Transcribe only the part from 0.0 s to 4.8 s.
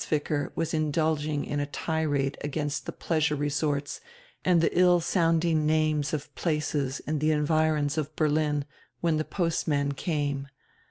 Zwicker was indulging in a tirade against the pleasure resorts and the